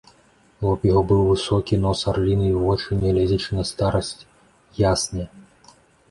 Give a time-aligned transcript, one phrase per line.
[0.67, 4.09] Лоб яго быў высокі, нос арліны і вочы, нягледзячы на старасць,
[4.91, 5.27] ясныя.